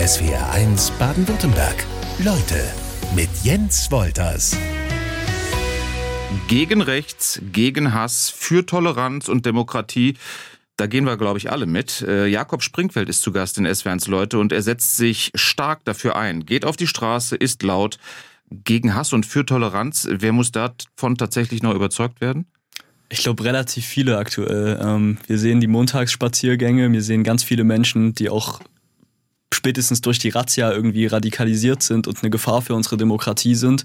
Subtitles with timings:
[0.00, 1.84] SWR1 Baden-Württemberg.
[2.24, 2.72] Leute
[3.14, 4.56] mit Jens Wolters.
[6.48, 10.16] Gegen Rechts, gegen Hass, für Toleranz und Demokratie.
[10.78, 12.00] Da gehen wir, glaube ich, alle mit.
[12.00, 16.16] Äh, Jakob Springfeld ist zu Gast in SWRs Leute und er setzt sich stark dafür
[16.16, 16.46] ein.
[16.46, 17.98] Geht auf die Straße, ist laut
[18.50, 20.08] gegen Hass und für Toleranz.
[20.10, 22.46] Wer muss davon tatsächlich noch überzeugt werden?
[23.10, 24.80] Ich glaube, relativ viele aktuell.
[24.82, 28.60] Ähm, wir sehen die Montagsspaziergänge, wir sehen ganz viele Menschen, die auch
[29.52, 33.84] spätestens durch die Razzia irgendwie radikalisiert sind und eine Gefahr für unsere Demokratie sind.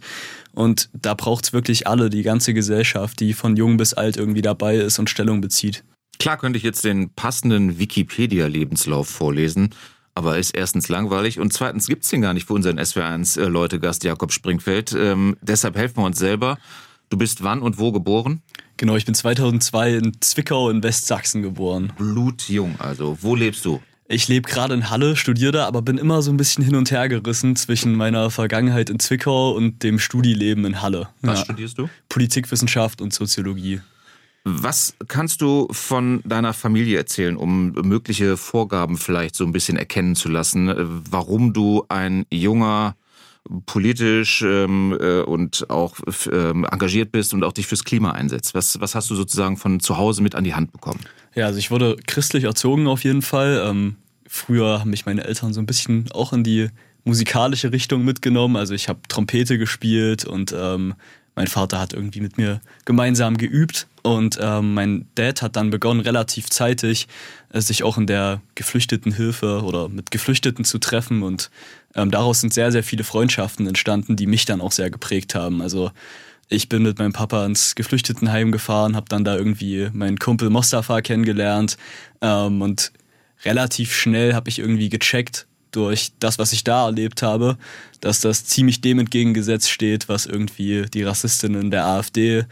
[0.53, 4.41] Und da braucht es wirklich alle, die ganze Gesellschaft, die von jung bis alt irgendwie
[4.41, 5.83] dabei ist und Stellung bezieht.
[6.20, 9.71] Klar könnte ich jetzt den passenden Wikipedia-Lebenslauf vorlesen,
[10.13, 14.95] aber ist erstens langweilig und zweitens gibt's den gar nicht für unseren SWR1-Leute-Gast Jakob Springfeld.
[14.97, 16.57] Ähm, deshalb helfen wir uns selber.
[17.09, 18.41] Du bist wann und wo geboren?
[18.77, 21.93] Genau, ich bin 2002 in Zwickau in Westsachsen geboren.
[21.97, 23.17] Blutjung, also.
[23.21, 23.81] Wo lebst du?
[24.07, 26.91] Ich lebe gerade in Halle, studiere da, aber bin immer so ein bisschen hin und
[26.91, 31.09] her gerissen zwischen meiner Vergangenheit in Zwickau und dem Studieleben in Halle.
[31.21, 31.45] Was ja.
[31.45, 31.89] studierst du?
[32.07, 33.81] Politikwissenschaft und Soziologie.
[34.43, 40.15] Was kannst du von deiner Familie erzählen, um mögliche Vorgaben vielleicht so ein bisschen erkennen
[40.15, 40.71] zu lassen,
[41.09, 42.95] warum du ein junger,
[43.65, 45.98] politisch ähm, äh, und auch
[46.32, 48.54] ähm, engagiert bist und auch dich fürs Klima einsetzt?
[48.54, 50.99] Was, was hast du sozusagen von zu Hause mit an die Hand bekommen?
[51.35, 53.63] Ja, also ich wurde christlich erzogen auf jeden Fall.
[53.65, 53.96] Ähm,
[54.27, 56.70] früher haben mich meine Eltern so ein bisschen auch in die
[57.04, 58.55] musikalische Richtung mitgenommen.
[58.55, 60.96] Also ich habe Trompete gespielt und ähm,
[61.35, 66.00] mein Vater hat irgendwie mit mir gemeinsam geübt und ähm, mein Dad hat dann begonnen,
[66.00, 67.07] relativ zeitig
[67.51, 71.50] äh, sich auch in der Geflüchtetenhilfe oder mit Geflüchteten zu treffen und
[71.95, 75.59] ähm, daraus sind sehr, sehr viele Freundschaften entstanden, die mich dann auch sehr geprägt haben.
[75.59, 75.91] Also
[76.50, 81.01] ich bin mit meinem Papa ins Geflüchtetenheim gefahren, habe dann da irgendwie meinen Kumpel Mostafa
[81.01, 81.75] kennengelernt
[82.22, 82.91] ähm, und
[83.44, 87.57] relativ schnell habe ich irgendwie gecheckt, durch das, was ich da erlebt habe,
[88.00, 92.45] dass das ziemlich dem entgegengesetzt steht, was irgendwie die Rassistinnen der AfD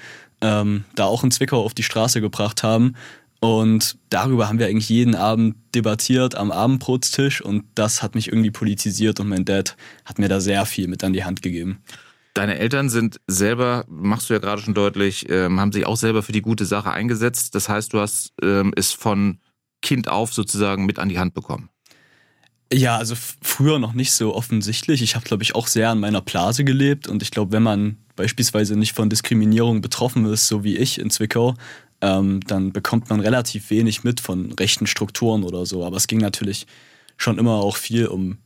[0.44, 2.96] ähm, da auch in Zwickau auf die Straße gebracht haben.
[3.40, 8.52] Und darüber haben wir eigentlich jeden Abend debattiert am Abendbrotstisch und das hat mich irgendwie
[8.52, 9.76] politisiert und mein Dad
[10.06, 11.84] hat mir da sehr viel mit an die Hand gegeben.
[12.34, 16.24] Deine Eltern sind selber, machst du ja gerade schon deutlich, ähm, haben sich auch selber
[16.24, 17.54] für die gute Sache eingesetzt.
[17.54, 19.40] Das heißt, du hast ähm, es von
[19.82, 21.70] Kind auf sozusagen mit an die Hand bekommen.
[22.74, 25.04] Ja, also früher noch nicht so offensichtlich.
[25.04, 27.98] Ich habe, glaube ich, auch sehr an meiner Blase gelebt und ich glaube, wenn man
[28.16, 31.54] beispielsweise nicht von Diskriminierung betroffen ist, so wie ich in Zwickau,
[32.02, 35.86] ähm, dann bekommt man relativ wenig mit von rechten Strukturen oder so.
[35.86, 36.66] Aber es ging natürlich
[37.16, 38.40] schon immer auch viel um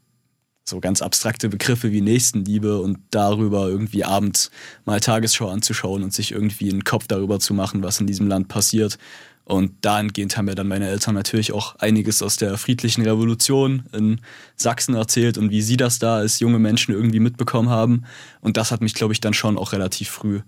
[0.65, 4.51] so ganz abstrakte Begriffe wie Nächstenliebe und darüber irgendwie abends
[4.83, 8.49] mal Tagesschau anzuschauen und sich irgendwie einen Kopf darüber zu machen, was in diesem Land
[8.49, 8.97] passiert.
[9.47, 14.19] Und dahingehend haben mir dann meine Eltern natürlich auch einiges aus der friedlichen Revolution in
[14.57, 18.03] Sachsen erzählt und wie sie das da als junge Menschen irgendwie mitbekommen haben.
[18.41, 20.41] Und das hat mich, glaube ich, dann schon auch relativ früh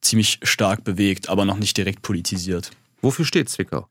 [0.00, 2.72] ziemlich stark bewegt, aber noch nicht direkt politisiert.
[3.02, 3.86] Wofür steht Zwickau?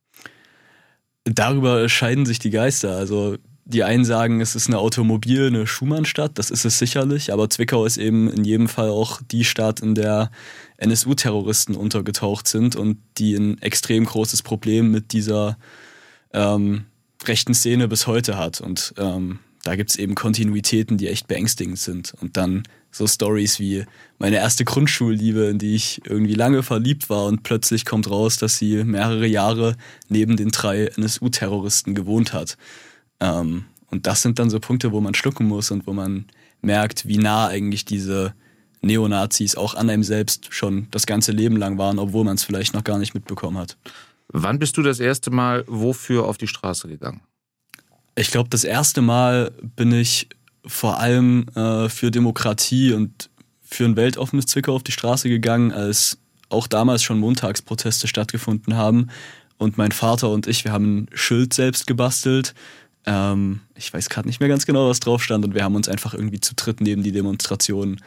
[1.23, 2.97] Darüber scheiden sich die Geister.
[2.97, 7.50] Also die einen sagen, es ist eine Automobil, eine Schumannstadt, das ist es sicherlich, aber
[7.50, 10.31] Zwickau ist eben in jedem Fall auch die Stadt, in der
[10.78, 15.57] NSU-Terroristen untergetaucht sind und die ein extrem großes Problem mit dieser
[16.34, 16.85] ähm,
[17.25, 18.59] rechten Szene bis heute hat.
[18.59, 22.13] Und ähm, da gibt es eben Kontinuitäten, die echt beängstigend sind.
[22.19, 23.85] Und dann so Stories wie
[24.19, 28.57] meine erste Grundschulliebe, in die ich irgendwie lange verliebt war und plötzlich kommt raus, dass
[28.57, 29.75] sie mehrere Jahre
[30.09, 32.57] neben den drei NSU-Terroristen gewohnt hat.
[33.23, 36.25] Ähm, und das sind dann so Punkte, wo man schlucken muss und wo man
[36.61, 38.34] merkt, wie nah eigentlich diese
[38.81, 42.73] Neonazis auch an einem selbst schon das ganze Leben lang waren, obwohl man es vielleicht
[42.73, 43.78] noch gar nicht mitbekommen hat.
[44.28, 47.22] Wann bist du das erste Mal wofür auf die Straße gegangen?
[48.16, 50.28] Ich glaube, das erste Mal bin ich
[50.66, 53.29] vor allem äh, für Demokratie und
[53.61, 56.17] für ein weltoffenes Zwickau auf die Straße gegangen, als
[56.50, 59.09] auch damals schon Montagsproteste stattgefunden haben.
[59.57, 62.53] Und mein Vater und ich, wir haben ein Schild selbst gebastelt
[63.06, 65.46] ähm, ich weiß gerade nicht mehr ganz genau, was drauf stand.
[65.46, 68.00] Und wir haben uns einfach irgendwie zu dritt neben die Demonstration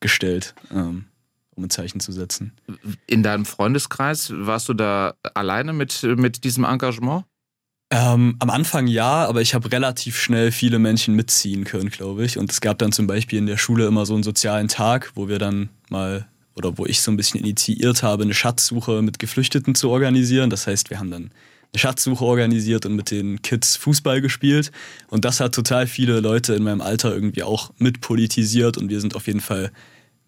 [0.00, 1.06] gestellt, ähm,
[1.54, 2.52] um ein Zeichen zu setzen.
[3.06, 7.24] In deinem Freundeskreis warst du da alleine mit, mit diesem Engagement?
[7.90, 12.38] Ähm, am Anfang ja, aber ich habe relativ schnell viele Menschen mitziehen können, glaube ich.
[12.38, 15.28] Und es gab dann zum Beispiel in der Schule immer so einen sozialen Tag, wo
[15.28, 16.26] wir dann mal
[16.56, 20.50] oder wo ich so ein bisschen initiiert habe, eine Schatzsuche mit Geflüchteten zu organisieren.
[20.50, 21.30] Das heißt, wir haben dann
[21.74, 24.70] Schatzsuche organisiert und mit den Kids Fußball gespielt.
[25.08, 29.16] Und das hat total viele Leute in meinem Alter irgendwie auch mitpolitisiert und wir sind
[29.16, 29.72] auf jeden Fall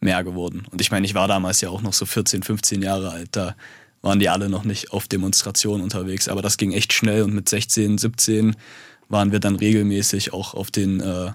[0.01, 0.67] mehr geworden.
[0.71, 3.29] Und ich meine, ich war damals ja auch noch so 14, 15 Jahre alt.
[3.33, 3.57] Da
[4.03, 6.29] waren die alle noch nicht auf Demonstrationen unterwegs.
[6.29, 8.57] Aber das ging echt schnell und mit 16, 17
[9.09, 11.33] waren wir dann regelmäßig auch auf den äh,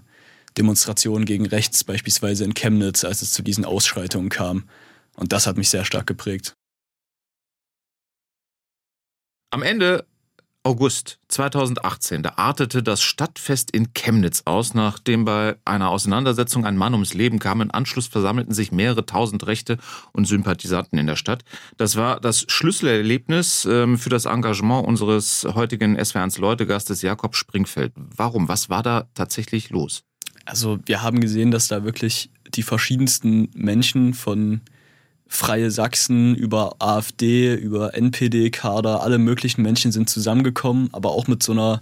[0.58, 4.66] Demonstrationen gegen rechts, beispielsweise in Chemnitz, als es zu diesen Ausschreitungen kam.
[5.16, 6.54] Und das hat mich sehr stark geprägt.
[9.54, 10.06] Am Ende
[10.64, 16.94] August 2018, da artete das Stadtfest in Chemnitz aus, nachdem bei einer Auseinandersetzung ein Mann
[16.94, 17.60] ums Leben kam.
[17.60, 19.78] Im Anschluss versammelten sich mehrere tausend Rechte
[20.14, 21.44] und Sympathisanten in der Stadt.
[21.76, 27.92] Das war das Schlüsselerlebnis ähm, für das Engagement unseres heutigen SWR1 Leutegastes Jakob Springfeld.
[27.98, 28.48] Warum?
[28.48, 30.04] Was war da tatsächlich los?
[30.46, 34.62] Also wir haben gesehen, dass da wirklich die verschiedensten Menschen von
[35.34, 41.54] Freie Sachsen, über AfD, über NPD-Kader, alle möglichen Menschen sind zusammengekommen, aber auch mit so
[41.54, 41.82] einer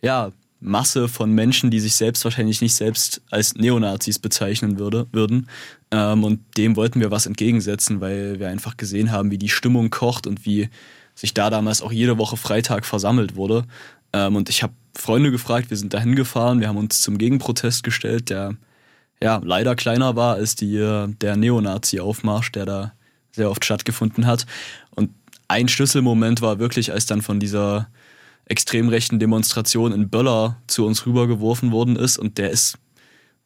[0.00, 5.46] ja, Masse von Menschen, die sich selbst wahrscheinlich nicht selbst als Neonazis bezeichnen würde, würden.
[5.90, 9.90] Ähm, und dem wollten wir was entgegensetzen, weil wir einfach gesehen haben, wie die Stimmung
[9.90, 10.70] kocht und wie
[11.14, 13.66] sich da damals auch jede Woche Freitag versammelt wurde.
[14.14, 17.84] Ähm, und ich habe Freunde gefragt, wir sind da hingefahren, wir haben uns zum Gegenprotest
[17.84, 18.56] gestellt, der
[19.22, 22.92] ja, leider kleiner war als die, äh, der Neonazi-Aufmarsch, der da
[23.32, 24.46] sehr oft stattgefunden hat.
[24.94, 25.10] Und
[25.48, 27.88] ein Schlüsselmoment war wirklich, als dann von dieser
[28.46, 32.78] extrem rechten Demonstration in Böller zu uns rübergeworfen worden ist und der ist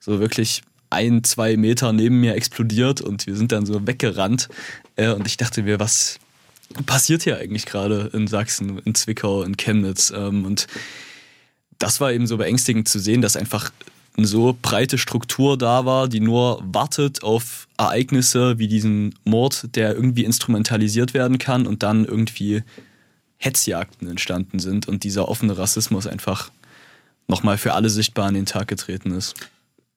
[0.01, 4.49] so wirklich ein, zwei Meter neben mir explodiert und wir sind dann so weggerannt.
[4.97, 6.19] Äh, und ich dachte mir, was
[6.87, 10.13] passiert hier eigentlich gerade in Sachsen, in Zwickau, in Chemnitz?
[10.15, 10.67] Ähm, und
[11.79, 13.73] das war eben so beängstigend zu sehen, dass einfach
[14.17, 19.95] eine so breite Struktur da war, die nur wartet auf Ereignisse wie diesen Mord, der
[19.95, 22.63] irgendwie instrumentalisiert werden kann und dann irgendwie
[23.39, 26.51] Hetzjagden entstanden sind und dieser offene Rassismus einfach
[27.29, 29.35] nochmal für alle sichtbar an den Tag getreten ist.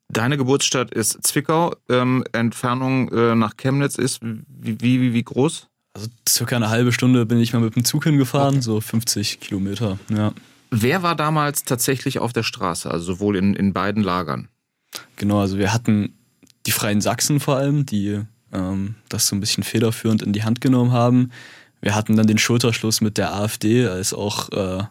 [0.10, 1.76] Deine Geburtsstadt ist Zwickau.
[1.90, 5.68] Ähm, Entfernung äh, nach Chemnitz ist wie, wie, wie groß?
[5.94, 8.62] Also circa eine halbe Stunde bin ich mal mit dem Zug hingefahren, okay.
[8.62, 10.32] so 50 Kilometer, ja.
[10.70, 14.50] Wer war damals tatsächlich auf der Straße, also sowohl in, in beiden Lagern?
[15.16, 16.14] Genau, also wir hatten
[16.66, 18.22] die Freien Sachsen vor allem, die
[18.52, 21.32] ähm, das so ein bisschen federführend in die Hand genommen haben.
[21.82, 24.84] Wir hatten dann den Schulterschluss mit der AfD, als auch äh,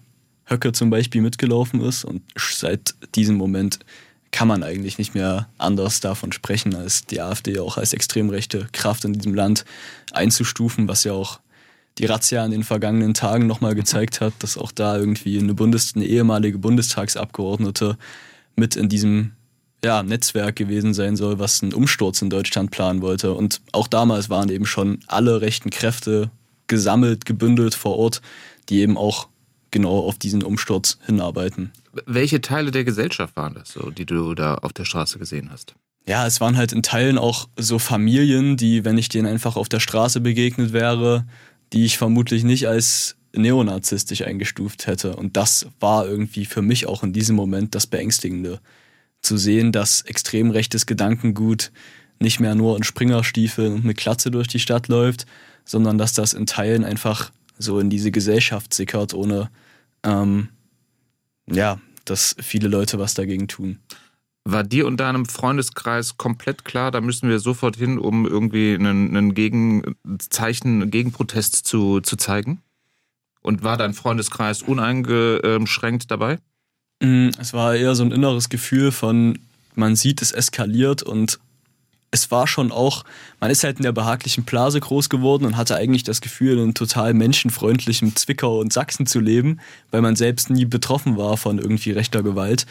[0.49, 2.05] Höcke zum Beispiel mitgelaufen ist.
[2.05, 3.81] Und seit diesem Moment
[4.31, 8.69] kann man eigentlich nicht mehr anders davon sprechen, als die AfD auch als extrem rechte
[8.73, 9.65] Kraft in diesem Land
[10.13, 11.41] einzustufen, was ja auch
[11.99, 15.95] die Razzia in den vergangenen Tagen nochmal gezeigt hat, dass auch da irgendwie eine, Bundes-,
[15.95, 17.97] eine ehemalige Bundestagsabgeordnete
[18.55, 19.33] mit in diesem
[19.85, 23.33] ja, Netzwerk gewesen sein soll, was einen Umsturz in Deutschland planen wollte.
[23.33, 26.31] Und auch damals waren eben schon alle rechten Kräfte
[26.67, 28.21] gesammelt, gebündelt vor Ort,
[28.69, 29.29] die eben auch
[29.71, 31.73] genau auf diesen Umsturz hinarbeiten.
[32.07, 35.75] Welche Teile der Gesellschaft waren das so, die du da auf der Straße gesehen hast?
[36.09, 39.69] Ja, es waren halt in Teilen auch so Familien, die, wenn ich denen einfach auf
[39.69, 41.27] der Straße begegnet wäre,
[41.73, 45.17] die ich vermutlich nicht als neonazistisch eingestuft hätte.
[45.17, 48.61] Und das war irgendwie für mich auch in diesem Moment das Beängstigende.
[49.23, 51.73] Zu sehen, dass extrem rechtes Gedankengut
[52.19, 55.27] nicht mehr nur in Springerstiefeln und mit Klatze durch die Stadt läuft,
[55.65, 59.51] sondern dass das in Teilen einfach so in diese Gesellschaft sickert, ohne
[60.03, 60.51] ähm,
[61.51, 63.81] ja, dass viele Leute was dagegen tun.
[64.49, 69.09] War dir und deinem Freundeskreis komplett klar, da müssen wir sofort hin, um irgendwie einen,
[69.09, 72.63] einen Gegenzeichen, Gegenprotest zu, zu zeigen?
[73.43, 76.39] Und war dein Freundeskreis uneingeschränkt dabei?
[77.03, 79.41] Mm, es war eher so ein inneres Gefühl von,
[79.75, 81.41] man sieht, es eskaliert und
[82.13, 83.03] es war schon auch,
[83.41, 86.73] man ist halt in der behaglichen Blase groß geworden und hatte eigentlich das Gefühl, in
[86.73, 89.59] total menschenfreundlichem Zwickau und Sachsen zu leben,
[89.91, 92.65] weil man selbst nie betroffen war von irgendwie rechter Gewalt.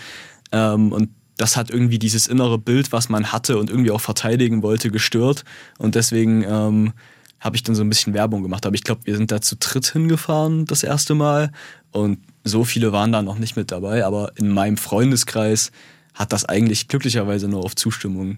[0.53, 4.63] Ähm, und das hat irgendwie dieses innere Bild, was man hatte und irgendwie auch verteidigen
[4.63, 5.43] wollte, gestört.
[5.77, 6.93] Und deswegen ähm,
[7.39, 8.65] habe ich dann so ein bisschen Werbung gemacht.
[8.65, 11.51] Aber ich glaube, wir sind da zu dritt hingefahren das erste Mal.
[11.91, 14.05] Und so viele waren da noch nicht mit dabei.
[14.05, 15.71] Aber in meinem Freundeskreis
[16.13, 18.37] hat das eigentlich glücklicherweise nur auf Zustimmung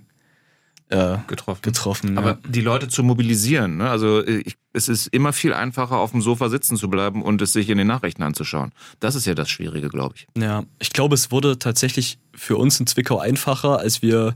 [0.90, 1.62] äh, getroffen.
[1.62, 2.38] getroffen Aber ja.
[2.48, 3.90] die Leute zu mobilisieren, ne?
[3.90, 7.54] also ich, es ist immer viel einfacher, auf dem Sofa sitzen zu bleiben und es
[7.54, 8.72] sich in den Nachrichten anzuschauen.
[9.00, 10.28] Das ist ja das Schwierige, glaube ich.
[10.38, 14.36] Ja, ich glaube, es wurde tatsächlich für uns in Zwickau einfacher, als wir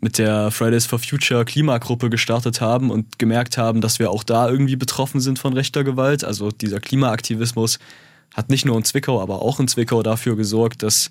[0.00, 4.48] mit der Fridays for Future Klimagruppe gestartet haben und gemerkt haben, dass wir auch da
[4.48, 6.24] irgendwie betroffen sind von rechter Gewalt.
[6.24, 7.78] Also dieser Klimaaktivismus
[8.34, 11.10] hat nicht nur in Zwickau, aber auch in Zwickau dafür gesorgt, dass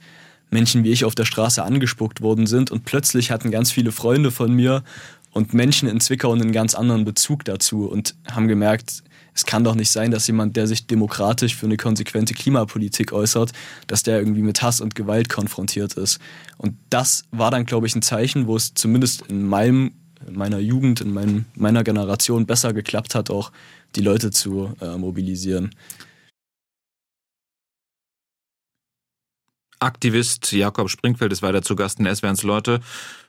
[0.50, 4.32] Menschen wie ich auf der Straße angespuckt worden sind und plötzlich hatten ganz viele Freunde
[4.32, 4.84] von mir
[5.32, 9.04] und Menschen in Zwickau einen ganz anderen Bezug dazu und haben gemerkt,
[9.34, 13.54] es kann doch nicht sein, dass jemand, der sich demokratisch für eine konsequente Klimapolitik äußert,
[13.88, 16.20] dass der irgendwie mit Hass und Gewalt konfrontiert ist.
[16.58, 19.94] Und das war dann, glaube ich, ein Zeichen, wo es zumindest in meinem,
[20.28, 23.52] in meiner Jugend, in meinem, meiner Generation besser geklappt hat, auch
[23.96, 25.74] die Leute zu äh, mobilisieren.
[29.80, 32.82] Aktivist Jakob Springfeld ist weiter zu Gast in SWRs Leute.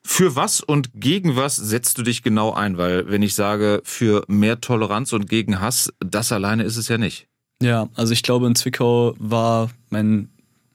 [0.02, 2.76] Für was und gegen was setzt du dich genau ein?
[2.78, 6.98] Weil wenn ich sage, für mehr Toleranz und gegen Hass, das alleine ist es ja
[6.98, 7.26] nicht.
[7.62, 10.30] Ja, also ich glaube, in Zwickau war mein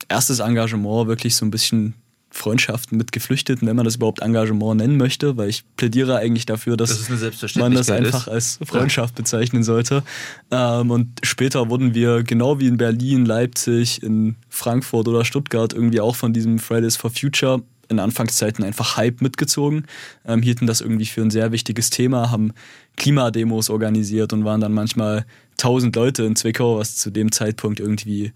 [0.08, 1.96] erstes Engagement wirklich so ein bisschen
[2.36, 6.76] Freundschaften mit Geflüchteten, wenn man das überhaupt Engagement nennen möchte, weil ich plädiere eigentlich dafür,
[6.76, 8.60] dass das man das einfach ist.
[8.60, 10.04] als Freundschaft bezeichnen sollte.
[10.52, 16.02] Ähm, und später wurden wir, genau wie in Berlin, Leipzig, in Frankfurt oder Stuttgart, irgendwie
[16.02, 19.86] auch von diesem Fridays for Future in Anfangszeiten einfach Hype mitgezogen,
[20.26, 22.52] ähm, hielten das irgendwie für ein sehr wichtiges Thema, haben
[22.98, 25.26] Klimademos organisiert und waren dann manchmal
[25.58, 28.34] tausend Leute in Zwickau, was zu dem Zeitpunkt irgendwie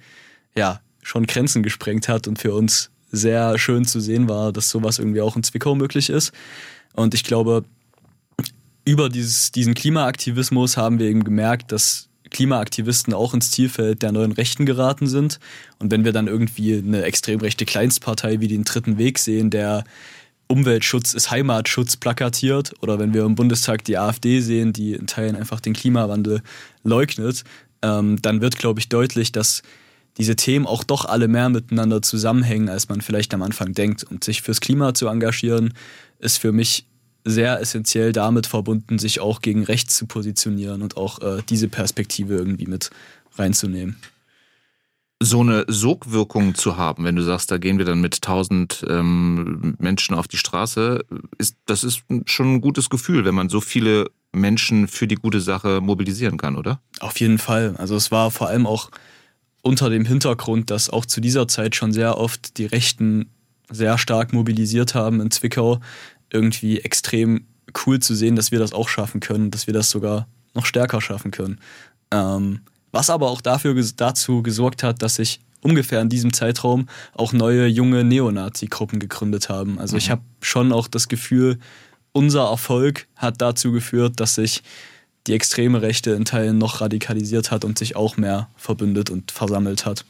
[0.56, 5.00] ja schon Grenzen gesprengt hat und für uns sehr schön zu sehen war, dass sowas
[5.00, 6.32] irgendwie auch in Zwickau möglich ist.
[6.94, 7.64] Und ich glaube,
[8.86, 14.32] über dieses, diesen Klimaaktivismus haben wir eben gemerkt, dass Klimaaktivisten auch ins Zielfeld der neuen
[14.32, 15.40] Rechten geraten sind.
[15.80, 19.84] Und wenn wir dann irgendwie eine extrem rechte Kleinstpartei wie den Dritten Weg sehen, der
[20.48, 25.36] Umweltschutz ist Heimatschutz plakatiert, oder wenn wir im Bundestag die AfD sehen, die in Teilen
[25.36, 26.42] einfach den Klimawandel
[26.84, 27.44] leugnet,
[27.82, 29.62] ähm, dann wird, glaube ich, deutlich, dass
[30.18, 34.04] diese Themen auch doch alle mehr miteinander zusammenhängen, als man vielleicht am Anfang denkt.
[34.04, 35.74] Und sich fürs Klima zu engagieren,
[36.20, 36.86] ist für mich
[37.26, 42.36] sehr essentiell damit verbunden, sich auch gegen rechts zu positionieren und auch äh, diese Perspektive
[42.36, 42.90] irgendwie mit
[43.36, 43.98] reinzunehmen.
[45.22, 49.76] So eine Sogwirkung zu haben, wenn du sagst, da gehen wir dann mit tausend ähm,
[49.78, 51.04] Menschen auf die Straße,
[51.38, 55.42] ist, das ist schon ein gutes Gefühl, wenn man so viele Menschen für die gute
[55.42, 56.80] Sache mobilisieren kann, oder?
[57.02, 57.76] Auf jeden Fall.
[57.78, 58.92] Also es war vor allem auch
[59.62, 63.30] unter dem Hintergrund, dass auch zu dieser Zeit schon sehr oft die Rechten
[63.70, 65.80] sehr stark mobilisiert haben in Zwickau,
[66.32, 67.46] irgendwie extrem
[67.86, 71.02] cool zu sehen, dass wir das auch schaffen können, dass wir das sogar noch stärker
[71.02, 71.60] schaffen können.
[72.12, 72.62] Ähm,
[72.92, 77.68] was aber auch dafür dazu gesorgt hat, dass sich ungefähr in diesem Zeitraum auch neue
[77.68, 79.78] junge Neonazi-Gruppen gegründet haben.
[79.78, 80.00] Also mhm.
[80.00, 81.60] ich habe schon auch das Gefühl,
[82.12, 84.64] unser Erfolg hat dazu geführt, dass sich
[85.30, 89.86] die extreme Rechte in Teilen noch radikalisiert hat und sich auch mehr verbündet und versammelt
[89.86, 90.04] hat.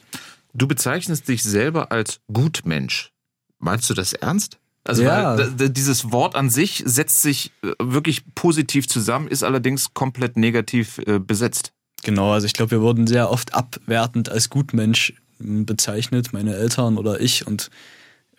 [0.54, 3.12] Du bezeichnest dich selber als Gutmensch.
[3.58, 4.58] Meinst du das ernst?
[4.82, 5.36] Also ja.
[5.36, 11.18] dieses Wort an sich setzt sich äh, wirklich positiv zusammen, ist allerdings komplett negativ äh,
[11.18, 11.72] besetzt.
[12.02, 16.96] Genau, also ich glaube, wir wurden sehr oft abwertend als Gutmensch hm, bezeichnet, meine Eltern
[16.96, 17.46] oder ich.
[17.46, 17.70] Und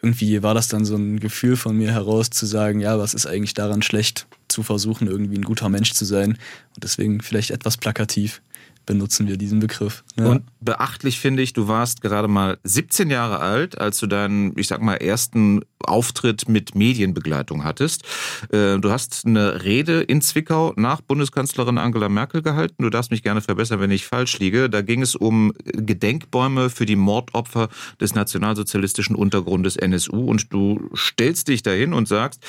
[0.01, 3.27] irgendwie war das dann so ein Gefühl von mir heraus zu sagen, ja, was ist
[3.27, 6.31] eigentlich daran schlecht, zu versuchen, irgendwie ein guter Mensch zu sein.
[6.75, 8.41] Und deswegen vielleicht etwas plakativ
[8.85, 10.03] benutzen wir diesen Begriff.
[10.17, 10.25] Ja.
[10.25, 14.67] Und beachtlich finde ich, du warst gerade mal 17 Jahre alt, als du deinen, ich
[14.67, 18.03] sag mal, ersten Auftritt mit Medienbegleitung hattest.
[18.51, 22.83] Äh, du hast eine Rede in Zwickau nach Bundeskanzlerin Angela Merkel gehalten.
[22.83, 24.69] Du darfst mich gerne verbessern, wenn ich falsch liege.
[24.69, 27.69] Da ging es um Gedenkbäume für die Mordopfer
[27.99, 30.25] des nationalsozialistischen Untergrundes NSU.
[30.25, 32.43] Und du stellst dich dahin und sagst,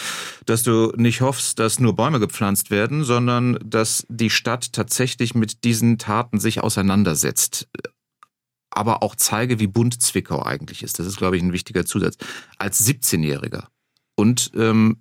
[0.46, 5.64] dass du nicht hoffst, dass nur Bäume gepflanzt werden, sondern dass die Stadt tatsächlich mit
[5.64, 7.68] diesen Taten sich auseinandersetzt
[8.73, 10.99] aber auch zeige, wie bunt Zwickau eigentlich ist.
[10.99, 12.17] Das ist, glaube ich, ein wichtiger Zusatz.
[12.59, 13.64] Als 17-Jähriger.
[14.17, 14.99] Und ähm,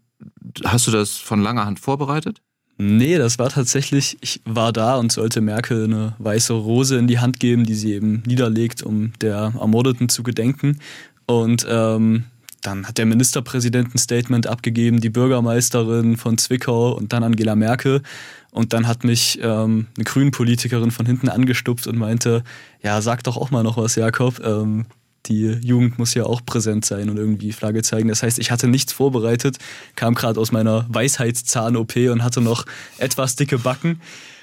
[0.63, 2.42] hast du das von langer Hand vorbereitet?
[2.78, 7.20] Nee, das war tatsächlich, ich war da und sollte Merkel eine weiße Rose in die
[7.20, 10.80] Hand geben, die sie eben niederlegt, um der Ermordeten zu gedenken.
[11.28, 12.24] Und ähm,
[12.62, 18.01] dann hat der Ministerpräsident ein Statement abgegeben, die Bürgermeisterin von Zwickau und dann Angela Merkel.
[18.51, 22.43] Und dann hat mich ähm, eine Grünen-Politikerin von hinten angestupft und meinte,
[22.84, 24.41] ja, sag doch auch mal noch was, Jakob.
[24.43, 24.86] Ähm,
[25.27, 28.10] die Jugend muss ja auch präsent sein und irgendwie Flagge zeigen.
[28.10, 29.58] Das heißt, ich hatte nichts vorbereitet,
[29.96, 32.65] kam gerade aus meiner Weisheitszahn-OP und hatte noch
[32.98, 34.01] etwas dicke Backen,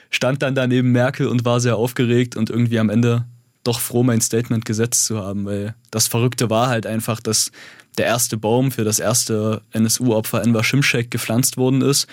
[0.08, 3.26] stand dann daneben Merkel und war sehr aufgeregt und irgendwie am Ende
[3.64, 7.50] doch froh, mein Statement gesetzt zu haben, weil das Verrückte war halt einfach, dass
[7.98, 12.06] der erste Baum für das erste NSU-Opfer Enver Schimschek gepflanzt worden ist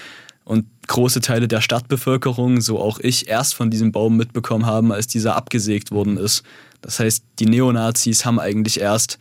[0.46, 5.08] und große Teile der Stadtbevölkerung, so auch ich, erst von diesem Baum mitbekommen haben, als
[5.08, 6.44] dieser abgesägt worden ist.
[6.82, 9.18] Das heißt, die Neonazis haben eigentlich erst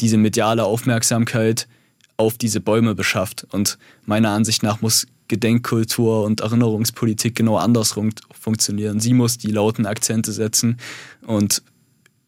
[0.00, 1.68] diese mediale Aufmerksamkeit
[2.16, 3.46] auf diese Bäume beschafft.
[3.52, 8.98] Und meiner Ansicht nach muss Gedenkkultur und Erinnerungspolitik genau andersrum funktionieren.
[9.00, 10.78] Sie muss die lauten Akzente setzen
[11.26, 11.62] und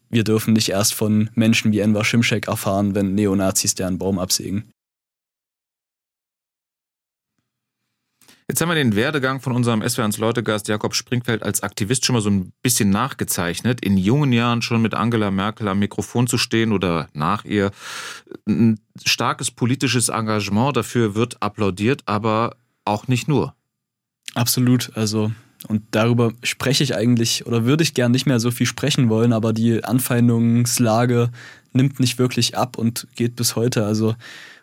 [0.09, 4.65] wir dürfen nicht erst von Menschen wie Enver Schimschek erfahren, wenn Neonazis deren Baum absägen.
[8.49, 12.21] Jetzt haben wir den Werdegang von unserem SWR1 Leutegast Jakob Springfeld als Aktivist schon mal
[12.21, 13.85] so ein bisschen nachgezeichnet.
[13.85, 17.69] In jungen Jahren schon mit Angela Merkel am Mikrofon zu stehen oder nach ihr.
[18.47, 23.53] Ein starkes politisches Engagement dafür wird applaudiert, aber auch nicht nur.
[24.33, 24.93] Absolut.
[24.95, 25.31] Also
[25.67, 29.31] und darüber spreche ich eigentlich oder würde ich gern nicht mehr so viel sprechen wollen,
[29.31, 31.29] aber die Anfeindungslage
[31.73, 33.85] nimmt nicht wirklich ab und geht bis heute.
[33.85, 34.15] Also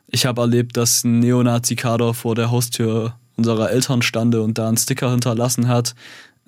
[0.08, 4.76] ich habe erlebt, dass ein Neonazi-Kader vor der Haustür unserer Eltern stande und da einen
[4.76, 5.94] Sticker hinterlassen hat.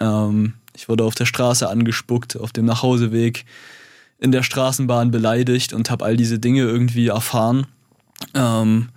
[0.01, 3.45] Ähm, ich wurde auf der Straße angespuckt, auf dem Nachhauseweg,
[4.19, 7.67] in der Straßenbahn beleidigt und habe all diese Dinge irgendwie erfahren.
[8.35, 8.89] Ähm,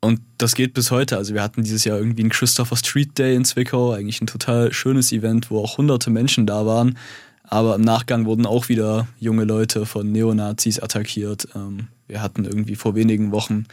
[0.00, 1.16] und das geht bis heute.
[1.16, 4.72] Also wir hatten dieses Jahr irgendwie einen Christopher Street Day in Zwickau, eigentlich ein total
[4.72, 6.96] schönes Event, wo auch hunderte Menschen da waren.
[7.44, 11.48] Aber im Nachgang wurden auch wieder junge Leute von Neonazis attackiert.
[11.54, 13.66] Ähm, wir hatten irgendwie vor wenigen Wochen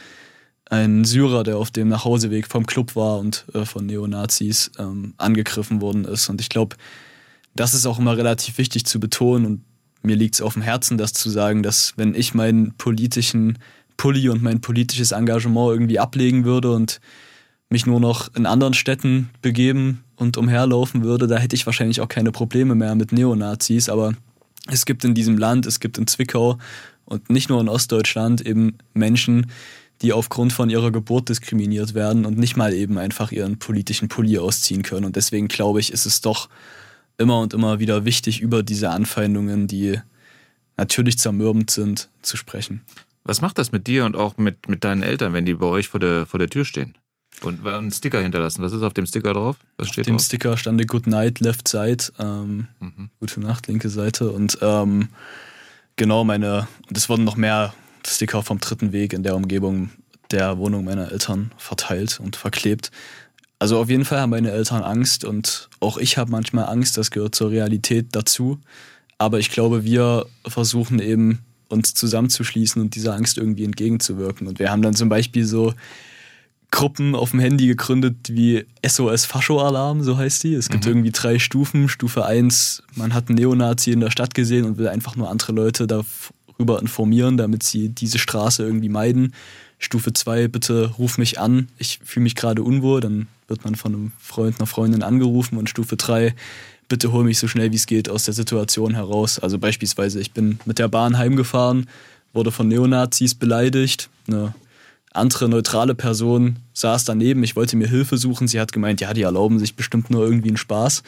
[0.69, 5.81] einen Syrer, der auf dem Nachhauseweg vom Club war und äh, von Neonazis ähm, angegriffen
[5.81, 6.29] worden ist.
[6.29, 6.75] Und ich glaube,
[7.55, 9.45] das ist auch immer relativ wichtig zu betonen.
[9.45, 9.61] Und
[10.01, 13.57] mir liegt es auf dem Herzen, das zu sagen, dass wenn ich meinen politischen
[13.97, 16.99] Pulli und mein politisches Engagement irgendwie ablegen würde und
[17.69, 22.07] mich nur noch in anderen Städten begeben und umherlaufen würde, da hätte ich wahrscheinlich auch
[22.07, 23.89] keine Probleme mehr mit Neonazis.
[23.89, 24.13] Aber
[24.69, 26.57] es gibt in diesem Land, es gibt in Zwickau
[27.05, 29.47] und nicht nur in Ostdeutschland eben Menschen,
[30.01, 34.37] die aufgrund von ihrer Geburt diskriminiert werden und nicht mal eben einfach ihren politischen Pulli
[34.37, 35.05] ausziehen können.
[35.05, 36.49] Und deswegen glaube ich, ist es doch
[37.17, 39.99] immer und immer wieder wichtig, über diese Anfeindungen, die
[40.77, 42.81] natürlich zermürbend sind, zu sprechen.
[43.23, 45.89] Was macht das mit dir und auch mit, mit deinen Eltern, wenn die bei euch
[45.89, 46.95] vor der, vor der Tür stehen?
[47.41, 48.63] Und einen Sticker hinterlassen.
[48.63, 49.57] Was ist auf dem Sticker drauf?
[49.77, 50.25] Was steht auf dem drauf?
[50.25, 52.05] Sticker stand Good Night, Left Side.
[52.19, 53.09] Ähm, mhm.
[53.19, 54.31] Gute Nacht, linke Seite.
[54.31, 55.09] Und ähm,
[55.97, 57.73] genau meine, und es wurden noch mehr
[58.05, 59.91] Sticker vom dritten Weg in der Umgebung
[60.31, 62.91] der Wohnung meiner Eltern verteilt und verklebt.
[63.59, 67.11] Also auf jeden Fall haben meine Eltern Angst und auch ich habe manchmal Angst, das
[67.11, 68.59] gehört zur Realität dazu.
[69.17, 71.39] Aber ich glaube, wir versuchen eben
[71.69, 74.47] uns zusammenzuschließen und dieser Angst irgendwie entgegenzuwirken.
[74.47, 75.73] Und wir haben dann zum Beispiel so
[76.69, 80.53] Gruppen auf dem Handy gegründet wie SOS Fascho Alarm, so heißt die.
[80.53, 80.91] Es gibt mhm.
[80.91, 81.87] irgendwie drei Stufen.
[81.89, 85.53] Stufe 1, man hat einen Neonazi in der Stadt gesehen und will einfach nur andere
[85.53, 85.87] Leute
[86.57, 89.33] darüber informieren, damit sie diese Straße irgendwie meiden.
[89.79, 93.93] Stufe 2, bitte ruf mich an, ich fühle mich gerade unwohl, dann wird man von
[93.93, 96.33] einem Freund, einer Freundin angerufen und Stufe 3,
[96.87, 99.39] bitte hol mich so schnell wie es geht aus der Situation heraus.
[99.39, 101.87] Also beispielsweise, ich bin mit der Bahn heimgefahren,
[102.33, 104.55] wurde von Neonazis beleidigt, eine
[105.13, 109.23] andere neutrale Person saß daneben, ich wollte mir Hilfe suchen, sie hat gemeint, ja, die
[109.23, 111.03] erlauben sich bestimmt nur irgendwie einen Spaß.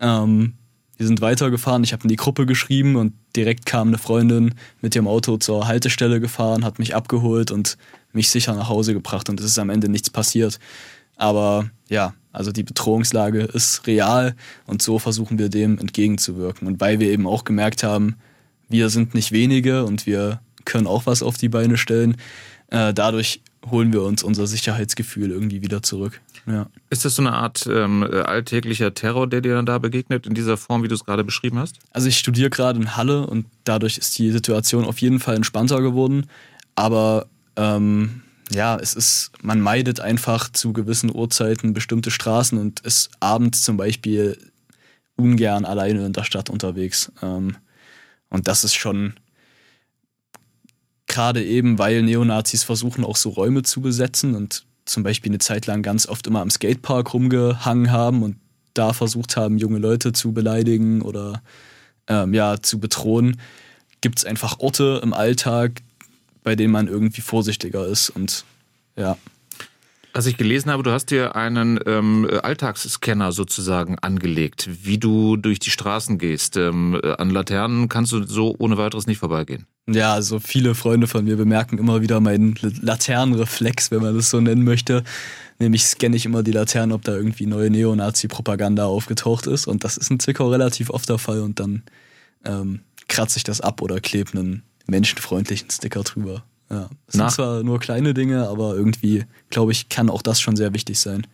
[0.00, 0.54] Ähm,
[0.96, 4.94] wir sind weitergefahren, ich habe in die Gruppe geschrieben und direkt kam eine Freundin mit
[4.94, 7.76] ihrem Auto zur Haltestelle gefahren, hat mich abgeholt und
[8.12, 10.58] mich sicher nach Hause gebracht und es ist am Ende nichts passiert.
[11.16, 14.34] Aber ja, also die Bedrohungslage ist real
[14.66, 16.66] und so versuchen wir dem entgegenzuwirken.
[16.68, 18.16] Und weil wir eben auch gemerkt haben,
[18.68, 22.16] wir sind nicht wenige und wir können auch was auf die Beine stellen,
[22.70, 26.20] äh, dadurch holen wir uns unser Sicherheitsgefühl irgendwie wieder zurück.
[26.46, 26.66] Ja.
[26.90, 30.56] Ist das so eine Art ähm, alltäglicher Terror, der dir dann da begegnet, in dieser
[30.56, 31.78] Form, wie du es gerade beschrieben hast?
[31.92, 35.80] Also ich studiere gerade in Halle und dadurch ist die Situation auf jeden Fall entspannter
[35.80, 36.26] geworden.
[36.76, 37.26] Aber
[37.56, 43.62] ähm, ja, es ist, man meidet einfach zu gewissen Uhrzeiten bestimmte Straßen und ist abends
[43.62, 44.38] zum Beispiel
[45.16, 47.10] ungern alleine in der Stadt unterwegs.
[47.22, 47.56] Ähm,
[48.28, 49.14] und das ist schon
[51.06, 55.66] gerade eben, weil Neonazis versuchen auch so Räume zu besetzen und zum Beispiel eine Zeit
[55.66, 58.36] lang ganz oft immer am Skatepark rumgehangen haben und
[58.74, 61.42] da versucht haben, junge Leute zu beleidigen oder
[62.08, 63.40] ähm, ja, zu bedrohen,
[64.00, 65.82] gibt es einfach Orte im Alltag,
[66.42, 68.44] bei denen man irgendwie vorsichtiger ist und
[68.96, 69.16] ja.
[70.16, 75.58] Was ich gelesen habe, du hast dir einen ähm, Alltagsscanner sozusagen angelegt, wie du durch
[75.58, 76.56] die Straßen gehst.
[76.56, 79.66] Ähm, an Laternen kannst du so ohne weiteres nicht vorbeigehen.
[79.86, 84.40] Ja, also viele Freunde von mir bemerken immer wieder meinen Laternenreflex, wenn man das so
[84.40, 85.04] nennen möchte.
[85.58, 89.66] Nämlich scanne ich immer die Laternen, ob da irgendwie neue Neonazi-Propaganda aufgetaucht ist.
[89.66, 91.42] Und das ist in Zwickau relativ oft der Fall.
[91.42, 91.82] Und dann
[92.46, 96.42] ähm, kratze ich das ab oder klebe einen menschenfreundlichen Sticker drüber.
[96.70, 96.90] Ja.
[97.06, 100.74] Es sind zwar nur kleine Dinge, aber irgendwie, glaube ich, kann auch das schon sehr
[100.74, 101.26] wichtig sein.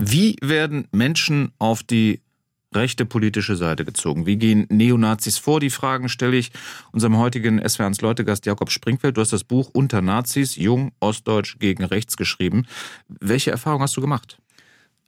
[0.00, 2.20] Wie werden Menschen auf die
[2.74, 4.26] rechte politische Seite gezogen?
[4.26, 5.58] Wie gehen Neonazis vor?
[5.58, 6.52] Die Fragen stelle ich
[6.92, 9.16] unserem heutigen SWR1 Leutegast Jakob Springfeld.
[9.16, 12.66] Du hast das Buch Unter Nazis, Jung, Ostdeutsch gegen Rechts geschrieben.
[13.08, 14.38] Welche Erfahrung hast du gemacht?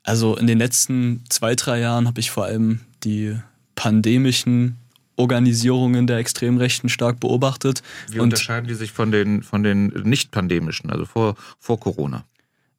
[0.03, 3.37] Also in den letzten zwei, drei Jahren habe ich vor allem die
[3.75, 4.77] pandemischen
[5.21, 7.83] Organisierungen der Extremrechten stark beobachtet.
[8.09, 12.25] Wie unterscheiden die sich von den, von den nicht-pandemischen, also vor, vor Corona?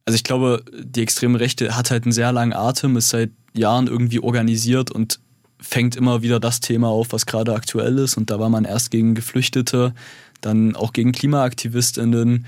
[0.05, 3.87] Also ich glaube, die extreme Rechte hat halt einen sehr langen Atem, ist seit Jahren
[3.87, 5.19] irgendwie organisiert und
[5.59, 8.17] fängt immer wieder das Thema auf, was gerade aktuell ist.
[8.17, 9.93] Und da war man erst gegen Geflüchtete,
[10.41, 12.47] dann auch gegen KlimaaktivistInnen,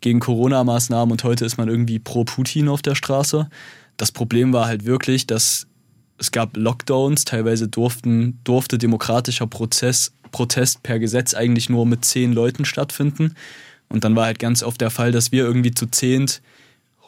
[0.00, 3.48] gegen Corona-Maßnahmen und heute ist man irgendwie pro Putin auf der Straße.
[3.96, 5.66] Das Problem war halt wirklich, dass
[6.22, 12.32] es gab Lockdowns, teilweise durften, durfte demokratischer Prozess, Protest per Gesetz eigentlich nur mit zehn
[12.32, 13.34] Leuten stattfinden.
[13.88, 16.40] Und dann war halt ganz oft der Fall, dass wir irgendwie zu zehnt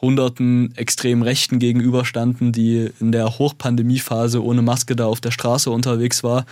[0.01, 6.21] hunderten extrem Rechten gegenüberstanden, die in der Hochpandemiephase ohne Maske da auf der Straße unterwegs
[6.21, 6.45] war.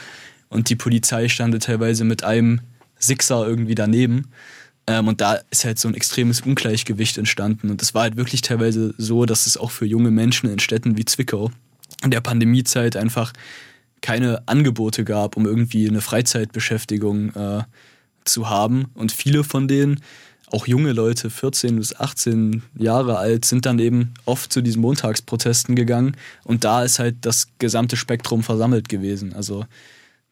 [0.48, 2.62] Und die Polizei stand teilweise mit einem
[2.98, 4.30] Sixer irgendwie daneben.
[4.88, 7.70] Ähm, und da ist halt so ein extremes Ungleichgewicht entstanden.
[7.70, 10.98] Und es war halt wirklich teilweise so, dass es auch für junge Menschen in Städten
[10.98, 11.52] wie Zwickau
[12.12, 13.34] der Pandemiezeit einfach
[14.02, 17.64] keine Angebote gab, um irgendwie eine Freizeitbeschäftigung äh,
[18.26, 18.88] zu haben.
[18.94, 20.02] Und viele von denen,
[20.52, 25.76] auch junge Leute, 14 bis 18 Jahre alt, sind dann eben oft zu diesen Montagsprotesten
[25.76, 26.16] gegangen.
[26.44, 29.34] Und da ist halt das gesamte Spektrum versammelt gewesen.
[29.34, 29.66] Also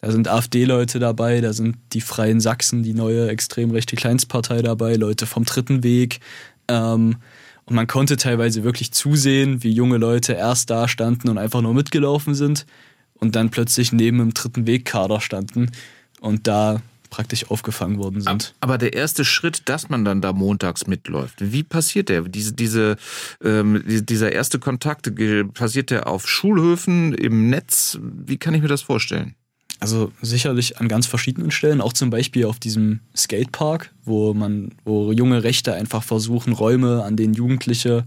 [0.01, 4.95] da sind AfD-Leute dabei, da sind die Freien Sachsen, die neue extrem rechte Kleinstpartei dabei,
[4.95, 6.19] Leute vom Dritten Weg.
[6.67, 7.17] Ähm,
[7.65, 11.73] und man konnte teilweise wirklich zusehen, wie junge Leute erst da standen und einfach nur
[11.73, 12.65] mitgelaufen sind
[13.13, 15.71] und dann plötzlich neben dem Dritten Weg-Kader standen
[16.19, 18.55] und da praktisch aufgefangen worden sind.
[18.61, 22.21] Aber der erste Schritt, dass man dann da montags mitläuft, wie passiert der?
[22.21, 22.95] Diese, diese,
[23.43, 25.11] ähm, dieser erste Kontakt,
[25.53, 27.99] passiert der auf Schulhöfen, im Netz?
[28.01, 29.35] Wie kann ich mir das vorstellen?
[29.81, 35.11] Also sicherlich an ganz verschiedenen Stellen, auch zum Beispiel auf diesem Skatepark, wo man, wo
[35.11, 38.05] junge Rechte einfach versuchen, Räume, an denen Jugendliche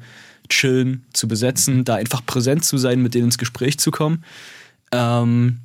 [0.48, 4.22] chillen, zu besetzen, da einfach präsent zu sein, mit denen ins Gespräch zu kommen.
[4.92, 5.58] Ähm,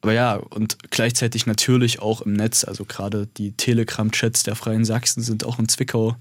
[0.00, 5.22] aber ja, und gleichzeitig natürlich auch im Netz, also gerade die Telegram-Chats der Freien Sachsen
[5.22, 6.16] sind auch in Zwickau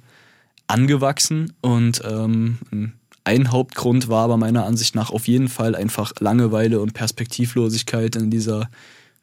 [0.67, 2.57] angewachsen und ähm,
[3.23, 8.29] ein Hauptgrund war aber meiner Ansicht nach auf jeden Fall einfach Langeweile und Perspektivlosigkeit in
[8.29, 8.69] dieser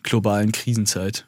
[0.03, 1.27] globalen Krisenzeit.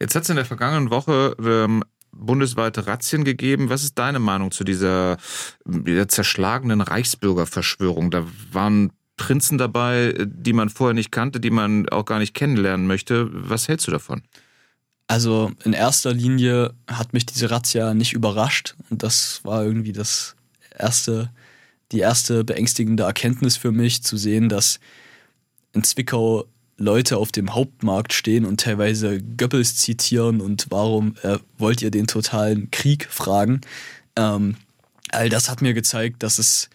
[0.00, 3.70] Jetzt hat es in der vergangenen Woche ähm, bundesweite Razzien gegeben.
[3.70, 5.16] Was ist deine Meinung zu dieser,
[5.64, 8.10] dieser zerschlagenen Reichsbürgerverschwörung?
[8.10, 12.86] Da waren Prinzen dabei, die man vorher nicht kannte, die man auch gar nicht kennenlernen
[12.86, 13.28] möchte.
[13.32, 14.22] Was hältst du davon?
[15.06, 20.34] Also in erster Linie hat mich diese Razzia nicht überrascht und das war irgendwie das
[20.76, 21.30] erste,
[21.92, 24.80] die erste beängstigende Erkenntnis für mich, zu sehen, dass
[25.72, 26.46] in Zwickau
[26.76, 32.06] Leute auf dem Hauptmarkt stehen und teilweise Goebbels zitieren und warum äh, wollt ihr den
[32.06, 33.60] totalen Krieg fragen.
[34.16, 34.56] Ähm,
[35.10, 36.68] all das hat mir gezeigt, dass es,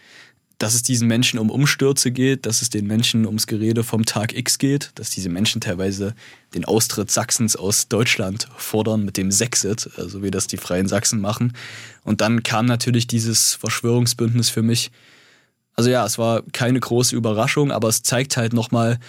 [0.58, 4.34] dass es diesen Menschen um Umstürze geht, dass es den Menschen ums Gerede vom Tag
[4.34, 6.16] X geht, dass diese Menschen teilweise
[6.54, 11.20] den Austritt Sachsens aus Deutschland fordern mit dem Sexit, also wie das die Freien Sachsen
[11.20, 11.54] machen.
[12.04, 14.92] Und dann kam natürlich dieses Verschwörungsbündnis für mich.
[15.76, 19.00] Also ja, es war keine große Überraschung, aber es zeigt halt nochmal,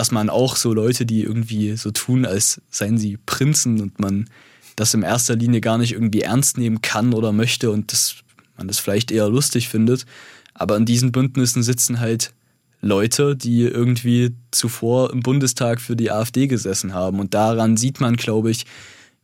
[0.00, 4.30] dass man auch so Leute, die irgendwie so tun, als seien sie Prinzen und man
[4.74, 8.14] das in erster Linie gar nicht irgendwie ernst nehmen kann oder möchte und das,
[8.56, 10.06] man das vielleicht eher lustig findet.
[10.54, 12.32] Aber in diesen Bündnissen sitzen halt
[12.80, 17.20] Leute, die irgendwie zuvor im Bundestag für die AfD gesessen haben.
[17.20, 18.64] Und daran sieht man, glaube ich,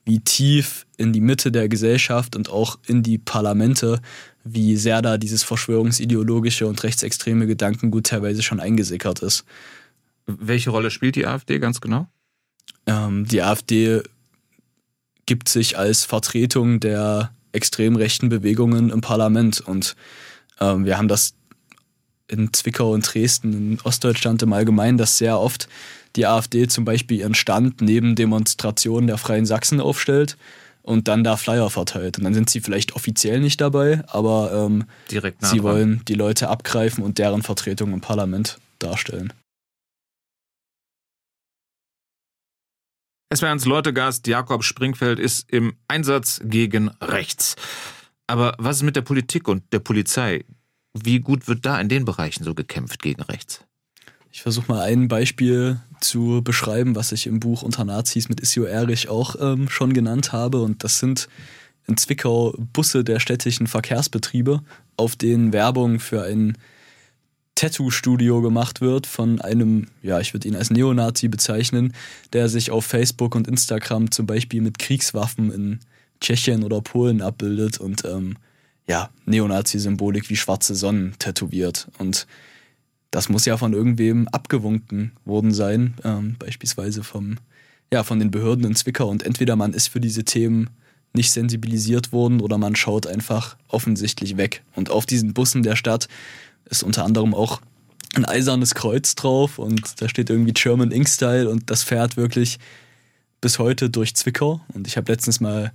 [0.05, 4.03] wie tief in die Mitte der Gesellschaft und auch in die Parlamente,
[4.45, 9.47] wie sehr da dieses verschwörungsideologische und rechtsextreme Gedankengut teilweise schon eingesickert ist.
[10.27, 12.09] Welche Rolle spielt die AfD ganz genau?
[12.87, 14.03] Ähm, die AfD
[15.25, 19.97] gibt sich als Vertretung der extrem rechten Bewegungen im Parlament und
[20.61, 21.35] ähm, wir haben das
[22.29, 25.69] in Zwickau und Dresden, in Ostdeutschland im Allgemeinen, dass sehr oft
[26.17, 30.37] die AfD zum Beispiel ihren Stand neben Demonstrationen der Freien Sachsen aufstellt
[30.83, 32.19] und dann da Flyer verteilt.
[32.19, 34.85] Und dann sind sie vielleicht offiziell nicht dabei, aber ähm,
[35.41, 39.33] sie wollen die Leute abgreifen und deren Vertretung im Parlament darstellen.
[43.29, 47.57] Es wäre ans Leutegast, Jakob Springfeld ist im Einsatz gegen rechts.
[48.29, 50.45] Aber was ist mit der Politik und der Polizei?
[50.95, 53.65] Wie gut wird da in den Bereichen so gekämpft gegen rechts?
[54.31, 58.65] Ich versuche mal ein Beispiel zu beschreiben, was ich im Buch Unter Nazis mit Issio
[58.65, 60.61] Erich auch ähm, schon genannt habe.
[60.61, 61.29] Und das sind
[61.87, 64.63] in Zwickau Busse der städtischen Verkehrsbetriebe,
[64.97, 66.57] auf denen Werbung für ein
[67.57, 71.93] Tattoo-Studio gemacht wird von einem, ja, ich würde ihn als Neonazi bezeichnen,
[72.33, 75.81] der sich auf Facebook und Instagram zum Beispiel mit Kriegswaffen in
[76.21, 78.37] Tschechien oder Polen abbildet und ähm,
[78.87, 81.89] ja, Neonazi-Symbolik wie schwarze Sonnen tätowiert.
[81.99, 82.27] Und
[83.11, 87.39] das muss ja von irgendwem abgewunken worden sein, ähm, beispielsweise vom,
[87.93, 89.09] ja, von den Behörden in Zwickau.
[89.09, 90.71] Und entweder man ist für diese Themen
[91.15, 94.63] nicht sensibilisiert worden oder man schaut einfach offensichtlich weg.
[94.75, 96.09] Und auf diesen Bussen der Stadt
[96.69, 97.61] ist unter anderem auch
[98.15, 102.59] ein eisernes Kreuz drauf und da steht irgendwie German Ink Style und das fährt wirklich
[103.41, 104.61] bis heute durch Zwickau.
[104.73, 105.73] Und ich habe letztens mal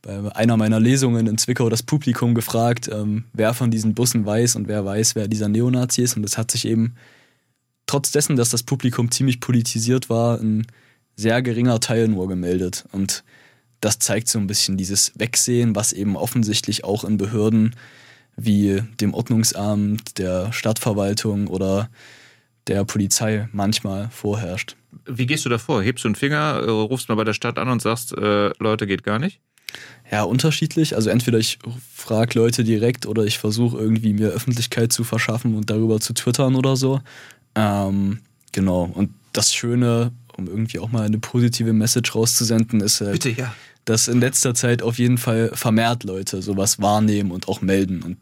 [0.00, 4.56] bei einer meiner Lesungen in Zwickau das Publikum gefragt, ähm, wer von diesen Bussen weiß
[4.56, 6.16] und wer weiß, wer dieser Neonazi ist.
[6.16, 6.96] Und es hat sich eben
[7.86, 10.66] trotz dessen, dass das Publikum ziemlich politisiert war, ein
[11.14, 12.84] sehr geringer Teil nur gemeldet.
[12.90, 13.22] Und
[13.80, 17.76] das zeigt so ein bisschen dieses Wegsehen, was eben offensichtlich auch in Behörden
[18.36, 21.90] wie dem Ordnungsamt, der Stadtverwaltung oder
[22.66, 24.76] der Polizei manchmal vorherrscht.
[25.06, 25.82] Wie gehst du da vor?
[25.82, 28.86] Hebst du einen Finger, äh, rufst mal bei der Stadt an und sagst, äh, Leute,
[28.86, 29.40] geht gar nicht?
[30.10, 30.94] Ja, unterschiedlich.
[30.94, 31.58] Also entweder ich
[31.94, 36.54] frage Leute direkt oder ich versuche irgendwie mir Öffentlichkeit zu verschaffen und darüber zu twittern
[36.54, 37.00] oder so.
[37.54, 38.20] Ähm,
[38.52, 38.90] genau.
[38.92, 43.54] Und das Schöne, um irgendwie auch mal eine positive Message rauszusenden, ist halt, Bitte, ja.
[43.84, 48.02] Dass in letzter Zeit auf jeden Fall vermehrt Leute sowas wahrnehmen und auch melden.
[48.02, 48.16] Und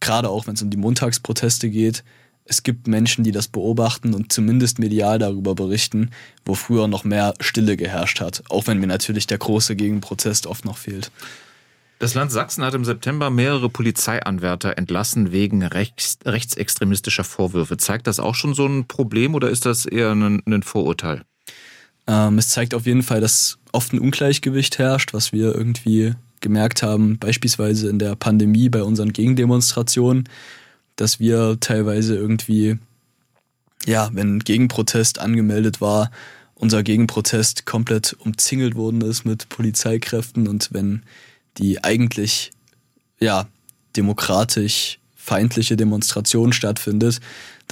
[0.00, 2.04] gerade auch, wenn es um die Montagsproteste geht,
[2.44, 6.10] es gibt Menschen, die das beobachten und zumindest medial darüber berichten,
[6.44, 10.64] wo früher noch mehr Stille geherrscht hat, auch wenn mir natürlich der große Gegenprotest oft
[10.64, 11.12] noch fehlt.
[12.00, 17.76] Das Land Sachsen hat im September mehrere Polizeianwärter entlassen wegen rechts, rechtsextremistischer Vorwürfe.
[17.76, 21.22] Zeigt das auch schon so ein Problem oder ist das eher ein, ein Vorurteil?
[22.06, 26.82] Ähm, es zeigt auf jeden Fall, dass oft ein Ungleichgewicht herrscht, was wir irgendwie gemerkt
[26.82, 30.28] haben, beispielsweise in der Pandemie bei unseren Gegendemonstrationen,
[30.96, 32.78] dass wir teilweise irgendwie,
[33.86, 36.10] ja, wenn Gegenprotest angemeldet war,
[36.54, 41.02] unser Gegenprotest komplett umzingelt worden ist mit Polizeikräften und wenn
[41.58, 42.52] die eigentlich
[43.18, 43.48] ja
[43.96, 47.20] demokratisch feindliche Demonstration stattfindet,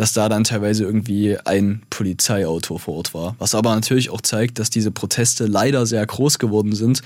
[0.01, 3.37] dass da dann teilweise irgendwie ein Polizeiauto vor Ort war.
[3.39, 7.03] Was aber natürlich auch zeigt, dass diese Proteste leider sehr groß geworden sind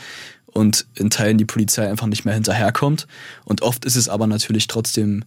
[0.46, 3.08] und in Teilen die Polizei einfach nicht mehr hinterherkommt.
[3.44, 5.24] Und oft ist es aber natürlich trotzdem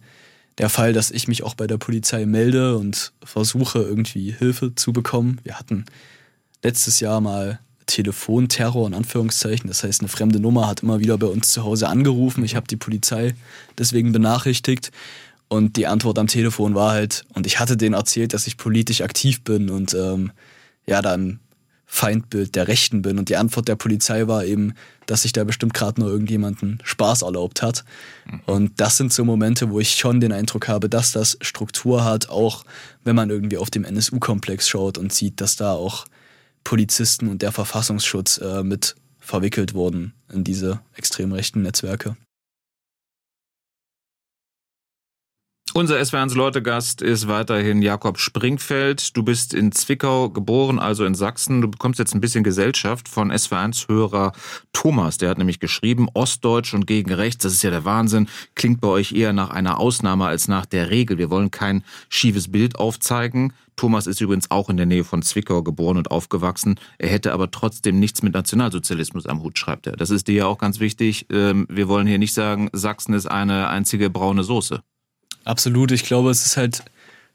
[0.56, 4.94] der Fall, dass ich mich auch bei der Polizei melde und versuche irgendwie Hilfe zu
[4.94, 5.38] bekommen.
[5.44, 5.84] Wir hatten
[6.62, 9.68] letztes Jahr mal Telefonterror in Anführungszeichen.
[9.68, 12.44] Das heißt, eine fremde Nummer hat immer wieder bei uns zu Hause angerufen.
[12.44, 13.34] Ich habe die Polizei
[13.76, 14.90] deswegen benachrichtigt.
[15.48, 19.00] Und die Antwort am Telefon war halt, und ich hatte denen erzählt, dass ich politisch
[19.00, 20.32] aktiv bin und ähm,
[20.86, 21.40] ja, dann
[21.90, 23.18] Feindbild der Rechten bin.
[23.18, 24.74] Und die Antwort der Polizei war eben,
[25.06, 27.84] dass sich da bestimmt gerade nur irgendjemanden Spaß erlaubt hat.
[28.26, 28.40] Mhm.
[28.44, 32.28] Und das sind so Momente, wo ich schon den Eindruck habe, dass das Struktur hat,
[32.28, 32.64] auch
[33.04, 36.04] wenn man irgendwie auf dem NSU-Komplex schaut und sieht, dass da auch
[36.62, 42.16] Polizisten und der Verfassungsschutz äh, mit verwickelt wurden in diese extrem rechten Netzwerke.
[45.74, 49.16] Unser SW1 Leute-Gast ist weiterhin Jakob Springfeld.
[49.16, 51.60] Du bist in Zwickau geboren, also in Sachsen.
[51.60, 54.32] Du bekommst jetzt ein bisschen Gesellschaft von SW1-Hörer
[54.72, 55.18] Thomas.
[55.18, 58.88] Der hat nämlich geschrieben, Ostdeutsch und gegen rechts, das ist ja der Wahnsinn, klingt bei
[58.88, 61.18] euch eher nach einer Ausnahme als nach der Regel.
[61.18, 63.52] Wir wollen kein schiefes Bild aufzeigen.
[63.76, 66.80] Thomas ist übrigens auch in der Nähe von Zwickau geboren und aufgewachsen.
[66.98, 69.96] Er hätte aber trotzdem nichts mit Nationalsozialismus am Hut, schreibt er.
[69.96, 71.26] Das ist dir ja auch ganz wichtig.
[71.30, 74.82] Ähm, wir wollen hier nicht sagen, Sachsen ist eine einzige braune Soße.
[75.48, 75.92] Absolut.
[75.92, 76.84] Ich glaube, es ist halt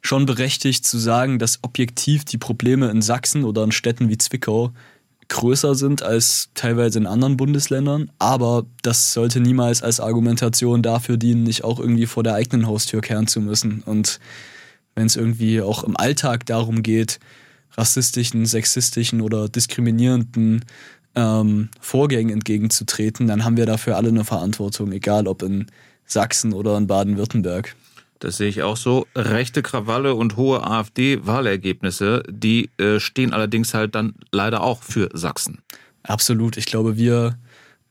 [0.02, 4.72] schon berechtigt zu sagen, dass objektiv die Probleme in Sachsen oder in Städten wie Zwickau
[5.30, 8.12] größer sind als teilweise in anderen Bundesländern.
[8.20, 13.02] Aber das sollte niemals als Argumentation dafür dienen, nicht auch irgendwie vor der eigenen Haustür
[13.02, 13.82] kehren zu müssen.
[13.82, 14.20] Und
[14.94, 17.20] wenn es irgendwie auch im Alltag darum geht,
[17.72, 20.66] rassistischen, sexistischen oder diskriminierenden
[21.16, 25.66] ähm, Vorgängen entgegenzutreten, dann haben wir dafür alle eine Verantwortung, egal ob in
[26.06, 27.76] Sachsen oder in Baden-Württemberg.
[28.24, 29.06] Das sehe ich auch so.
[29.16, 35.60] Rechte Krawalle und hohe AfD-Wahlergebnisse, die äh, stehen allerdings halt dann leider auch für Sachsen.
[36.04, 36.56] Absolut.
[36.56, 37.38] Ich glaube, wir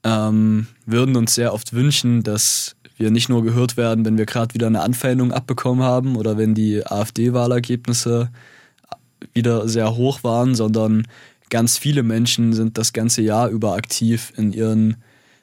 [0.04, 4.54] ähm, würden uns sehr oft wünschen, dass wir nicht nur gehört werden, wenn wir gerade
[4.54, 8.30] wieder eine Anfeindung abbekommen haben oder wenn die AfD-Wahlergebnisse
[9.34, 11.06] wieder sehr hoch waren, sondern
[11.50, 14.96] ganz viele Menschen sind das ganze Jahr über aktiv in ihren,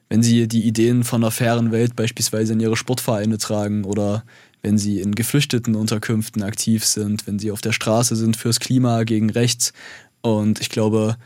[0.09, 4.23] wenn sie die Ideen von einer fairen Welt beispielsweise in ihre Sportvereine tragen oder
[4.61, 9.03] wenn sie in geflüchteten Unterkünften aktiv sind, wenn sie auf der Straße sind fürs Klima
[9.03, 9.73] gegen rechts.
[10.21, 11.17] Und ich glaube,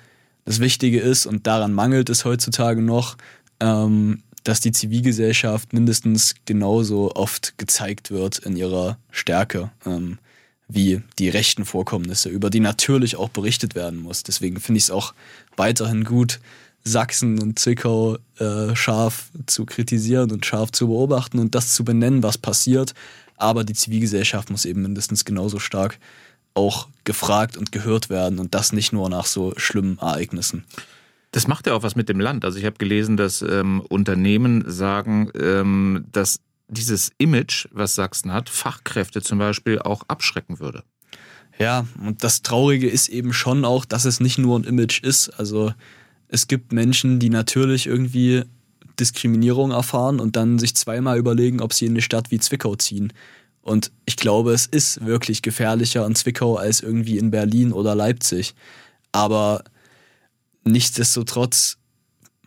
[0.46, 3.18] das Wichtige ist, und daran mangelt es heutzutage noch,
[3.60, 10.20] ähm, dass die Zivilgesellschaft mindestens genauso oft gezeigt wird in ihrer Stärke ähm,
[10.68, 14.24] wie die rechten Vorkommnisse, über die natürlich auch berichtet werden muss.
[14.24, 15.14] Deswegen finde ich es auch
[15.56, 16.40] weiterhin gut,
[16.84, 22.24] Sachsen und Zwickau äh, scharf zu kritisieren und scharf zu beobachten und das zu benennen,
[22.24, 22.94] was passiert,
[23.44, 26.00] aber die Zivilgesellschaft muss eben mindestens genauso stark
[26.56, 30.66] auch gefragt und gehört werden und das nicht nur nach so schlimmen Ereignissen.
[31.32, 32.46] Das macht ja auch was mit dem Land.
[32.46, 38.50] Also ich habe gelesen, dass ähm, Unternehmen sagen, ähm, dass dieses Image, was Sachsen hat,
[38.50, 40.84] Fachkräfte zum Beispiel auch abschrecken würde.
[41.60, 45.30] Ja, und das Traurige ist eben schon auch, dass es nicht nur ein Image ist.
[45.30, 45.74] Also
[46.28, 48.44] es gibt Menschen, die natürlich irgendwie
[49.00, 53.14] Diskriminierung erfahren und dann sich zweimal überlegen, ob sie in eine Stadt wie Zwickau ziehen.
[53.62, 58.56] Und ich glaube, es ist wirklich gefährlicher in Zwickau als irgendwie in Berlin oder Leipzig.
[59.12, 59.64] Aber
[60.66, 61.78] nichtsdestotrotz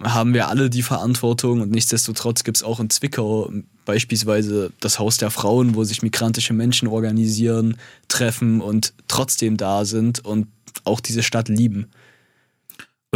[0.02, 3.50] haben wir alle die Verantwortung und nichtsdestotrotz gibt es auch in Zwickau
[3.86, 7.78] beispielsweise das Haus der Frauen, wo sich migrantische Menschen organisieren,
[8.08, 10.48] treffen und trotzdem da sind und
[10.84, 11.86] auch diese Stadt lieben.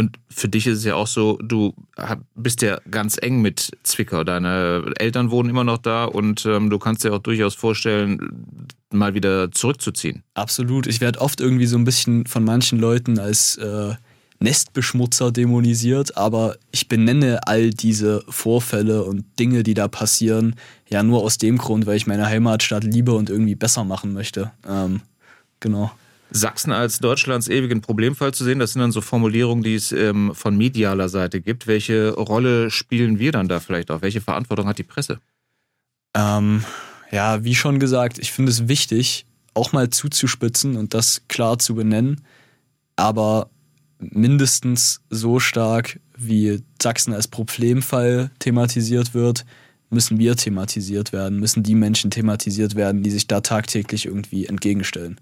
[0.01, 1.75] Und für dich ist es ja auch so, du
[2.33, 4.23] bist ja ganz eng mit Zwickau.
[4.23, 9.13] Deine Eltern wohnen immer noch da und ähm, du kannst dir auch durchaus vorstellen, mal
[9.13, 10.23] wieder zurückzuziehen.
[10.33, 10.87] Absolut.
[10.87, 13.93] Ich werde oft irgendwie so ein bisschen von manchen Leuten als äh,
[14.39, 20.55] Nestbeschmutzer dämonisiert, aber ich benenne all diese Vorfälle und Dinge, die da passieren,
[20.89, 24.51] ja nur aus dem Grund, weil ich meine Heimatstadt liebe und irgendwie besser machen möchte.
[24.67, 25.01] Ähm,
[25.59, 25.91] genau.
[26.31, 30.31] Sachsen als Deutschlands ewigen Problemfall zu sehen, das sind dann so Formulierungen, die es ähm,
[30.33, 31.67] von medialer Seite gibt.
[31.67, 34.01] Welche Rolle spielen wir dann da vielleicht auch?
[34.01, 35.19] Welche Verantwortung hat die Presse?
[36.15, 36.63] Ähm,
[37.11, 41.75] ja, wie schon gesagt, ich finde es wichtig, auch mal zuzuspitzen und das klar zu
[41.75, 42.21] benennen,
[42.95, 43.49] aber
[43.99, 49.45] mindestens so stark, wie Sachsen als Problemfall thematisiert wird,
[49.89, 55.19] müssen wir thematisiert werden, müssen die Menschen thematisiert werden, die sich da tagtäglich irgendwie entgegenstellen.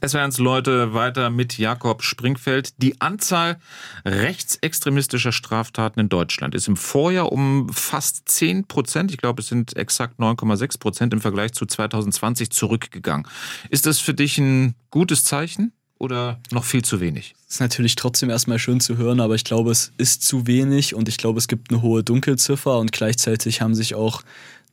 [0.00, 2.80] Es werden Leute weiter mit Jakob Springfeld.
[2.80, 3.58] Die Anzahl
[4.04, 9.76] rechtsextremistischer Straftaten in Deutschland ist im Vorjahr um fast 10 Prozent, ich glaube es sind
[9.76, 13.26] exakt 9,6 Prozent im Vergleich zu 2020 zurückgegangen.
[13.70, 17.34] Ist das für dich ein gutes Zeichen oder noch viel zu wenig?
[17.46, 20.94] Das ist natürlich trotzdem erstmal schön zu hören, aber ich glaube, es ist zu wenig
[20.94, 24.22] und ich glaube, es gibt eine hohe Dunkelziffer und gleichzeitig haben sich auch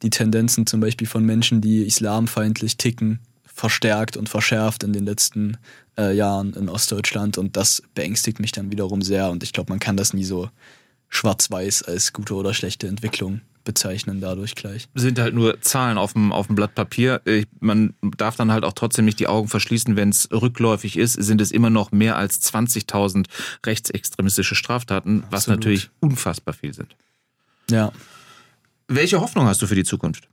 [0.03, 3.21] die Tendenzen zum Beispiel von Menschen, die islamfeindlich ticken,
[3.55, 5.57] verstärkt und verschärft in den letzten
[5.97, 9.79] äh, Jahren in Ostdeutschland und das beängstigt mich dann wiederum sehr und ich glaube, man
[9.79, 10.49] kann das nie so
[11.07, 14.89] schwarz-weiß als gute oder schlechte Entwicklung bezeichnen dadurch gleich.
[14.93, 17.21] Sind halt nur Zahlen auf dem, auf dem Blatt Papier.
[17.23, 21.13] Ich, man darf dann halt auch trotzdem nicht die Augen verschließen, wenn es rückläufig ist,
[21.13, 23.25] sind es immer noch mehr als 20.000
[23.65, 25.59] rechtsextremistische Straftaten, was Absolut.
[25.61, 26.95] natürlich unfassbar viel sind.
[27.71, 27.93] Ja.
[28.87, 30.27] Welche Hoffnung hast du für die Zukunft?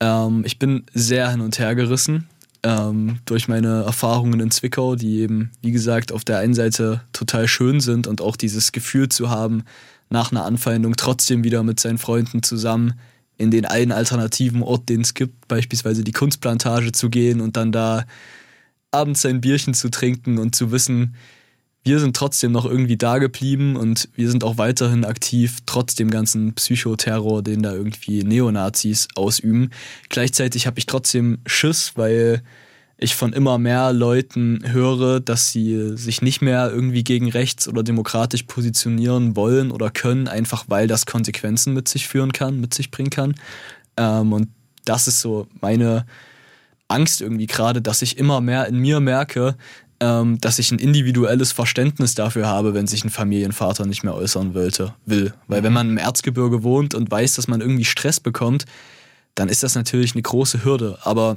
[0.00, 2.28] Ähm, ich bin sehr hin und her gerissen
[2.62, 7.48] ähm, durch meine Erfahrungen in Zwickau, die eben, wie gesagt, auf der einen Seite total
[7.48, 9.64] schön sind und auch dieses Gefühl zu haben,
[10.10, 12.94] nach einer Anfeindung trotzdem wieder mit seinen Freunden zusammen
[13.38, 17.72] in den einen alternativen Ort, den es gibt, beispielsweise die Kunstplantage zu gehen und dann
[17.72, 18.04] da
[18.90, 21.14] abends ein Bierchen zu trinken und zu wissen,
[21.82, 26.10] wir sind trotzdem noch irgendwie da geblieben und wir sind auch weiterhin aktiv, trotz dem
[26.10, 29.70] ganzen Psychoterror, den da irgendwie Neonazis ausüben.
[30.10, 32.42] Gleichzeitig habe ich trotzdem Schiss, weil
[32.98, 37.82] ich von immer mehr Leuten höre, dass sie sich nicht mehr irgendwie gegen rechts oder
[37.82, 42.90] demokratisch positionieren wollen oder können, einfach weil das Konsequenzen mit sich führen kann, mit sich
[42.90, 43.34] bringen kann.
[43.96, 44.48] Ähm, und
[44.84, 46.04] das ist so meine
[46.88, 49.56] Angst irgendwie gerade, dass ich immer mehr in mir merke,
[50.00, 54.54] ähm, dass ich ein individuelles Verständnis dafür habe, wenn sich ein Familienvater nicht mehr äußern
[54.54, 55.34] wollte, will.
[55.46, 58.64] Weil wenn man im Erzgebirge wohnt und weiß, dass man irgendwie Stress bekommt,
[59.34, 60.98] dann ist das natürlich eine große Hürde.
[61.02, 61.36] Aber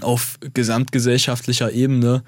[0.00, 2.22] auf gesamtgesellschaftlicher Ebene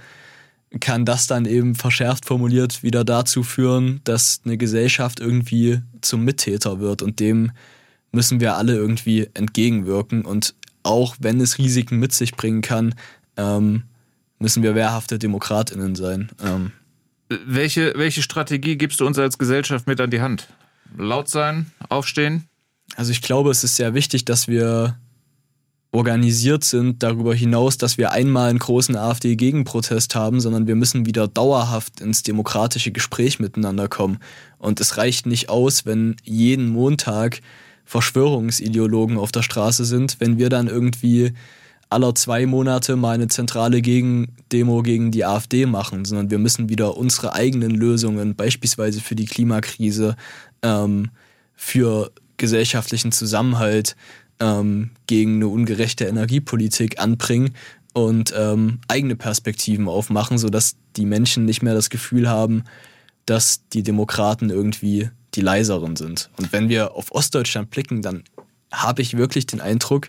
[0.80, 6.78] kann das dann eben verschärft formuliert wieder dazu führen, dass eine Gesellschaft irgendwie zum Mittäter
[6.78, 7.52] wird und dem
[8.12, 12.94] müssen wir alle irgendwie entgegenwirken und auch wenn es Risiken mit sich bringen kann,
[13.37, 13.85] ähm,
[14.40, 16.31] müssen wir wehrhafte DemokratInnen sein.
[16.42, 16.72] Ähm.
[17.29, 20.48] Welche, welche Strategie gibst du uns als Gesellschaft mit an die Hand?
[20.96, 22.48] Laut sein, aufstehen?
[22.96, 24.98] Also ich glaube, es ist sehr wichtig, dass wir
[25.92, 31.26] organisiert sind darüber hinaus, dass wir einmal einen großen AfD-Gegenprotest haben, sondern wir müssen wieder
[31.26, 34.18] dauerhaft ins demokratische Gespräch miteinander kommen.
[34.59, 37.40] Und es reicht nicht aus, wenn jeden Montag
[37.85, 41.33] Verschwörungsideologen auf der Straße sind, wenn wir dann irgendwie
[41.90, 46.96] aller zwei Monate mal eine zentrale Gegendemo gegen die AfD machen, sondern wir müssen wieder
[46.96, 50.16] unsere eigenen Lösungen, beispielsweise für die Klimakrise,
[50.62, 51.11] ähm,
[51.57, 53.96] für gesellschaftlichen Zusammenhalt,
[54.38, 57.55] ähm, gegen eine ungerechte Energiepolitik anbringen
[57.93, 62.64] und ähm, eigene Perspektiven aufmachen, sodass die Menschen nicht mehr das Gefühl haben,
[63.26, 66.30] dass die Demokraten irgendwie die leiseren sind.
[66.36, 68.24] Und wenn wir auf Ostdeutschland blicken, dann
[68.72, 70.09] habe ich wirklich den Eindruck,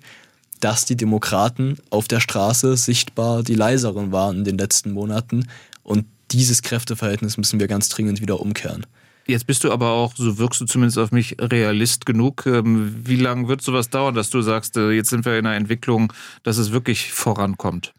[0.61, 5.47] dass die Demokraten auf der Straße sichtbar die leiseren waren in den letzten Monaten.
[5.83, 8.85] Und dieses Kräfteverhältnis müssen wir ganz dringend wieder umkehren.
[9.27, 12.45] Jetzt bist du aber auch, so wirkst du zumindest auf mich, Realist genug.
[12.45, 15.55] Ähm, wie lange wird sowas dauern, dass du sagst, äh, jetzt sind wir in einer
[15.55, 16.11] Entwicklung,
[16.43, 17.93] dass es wirklich vorankommt?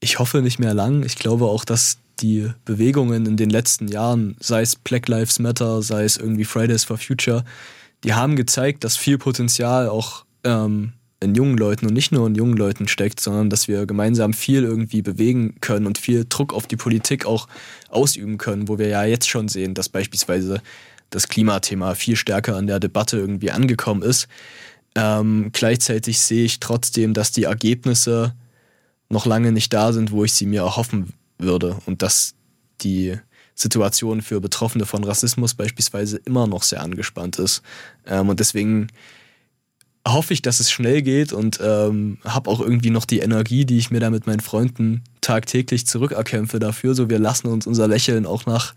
[0.00, 1.02] Ich hoffe nicht mehr lang.
[1.04, 5.82] Ich glaube auch, dass die Bewegungen in den letzten Jahren, sei es Black Lives Matter,
[5.82, 7.44] sei es irgendwie Fridays for Future,
[8.04, 10.92] die haben gezeigt, dass viel Potenzial auch ähm,
[11.24, 14.62] in jungen Leuten und nicht nur in jungen Leuten steckt, sondern dass wir gemeinsam viel
[14.62, 17.48] irgendwie bewegen können und viel Druck auf die Politik auch
[17.88, 20.62] ausüben können, wo wir ja jetzt schon sehen, dass beispielsweise
[21.10, 24.28] das Klimathema viel stärker an der Debatte irgendwie angekommen ist.
[24.94, 28.34] Ähm, gleichzeitig sehe ich trotzdem, dass die Ergebnisse
[29.08, 32.34] noch lange nicht da sind, wo ich sie mir erhoffen würde und dass
[32.80, 33.16] die
[33.54, 37.62] Situation für Betroffene von Rassismus beispielsweise immer noch sehr angespannt ist.
[38.06, 38.88] Ähm, und deswegen
[40.06, 43.78] hoffe ich, dass es schnell geht und ähm, habe auch irgendwie noch die Energie, die
[43.78, 46.94] ich mir da mit meinen Freunden tagtäglich zurückerkämpfe dafür.
[46.94, 48.74] So, wir lassen uns unser Lächeln auch nach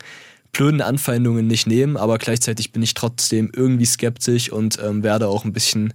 [0.53, 5.43] blöden Anfeindungen nicht nehmen, aber gleichzeitig bin ich trotzdem irgendwie skeptisch und ähm, werde auch
[5.43, 5.93] ein bisschen